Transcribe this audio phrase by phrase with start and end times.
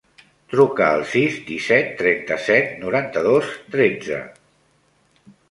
[0.51, 4.25] Truca al sis, disset, trenta-set, noranta-dos, tretze.